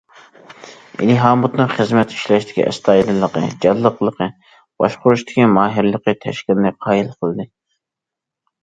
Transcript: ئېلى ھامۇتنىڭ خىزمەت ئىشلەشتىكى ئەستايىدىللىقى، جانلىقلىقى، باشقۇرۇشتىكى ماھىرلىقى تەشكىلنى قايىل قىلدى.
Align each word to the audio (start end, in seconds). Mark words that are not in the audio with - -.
ئېلى 1.01 1.17
ھامۇتنىڭ 1.23 1.69
خىزمەت 1.73 2.15
ئىشلەشتىكى 2.15 2.65
ئەستايىدىللىقى، 2.71 3.45
جانلىقلىقى، 3.67 4.31
باشقۇرۇشتىكى 4.85 5.47
ماھىرلىقى 5.61 6.19
تەشكىلنى 6.27 6.75
قايىل 6.87 7.15
قىلدى. 7.21 7.49